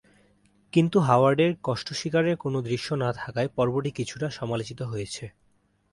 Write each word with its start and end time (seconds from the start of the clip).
কিন্তু 0.73 0.97
হাওয়ার্ড 0.99 1.39
এর 1.41 1.51
কষ্ট 1.63 1.87
শিকারের 1.93 2.35
কোন 2.37 2.53
দৃশ্য 2.61 2.87
না 2.93 3.09
থাকায় 3.13 3.49
পর্বটি 3.55 3.91
কিছুটা 3.91 4.27
সমালোচিত 4.29 4.79
হয়েছে। 4.81 5.25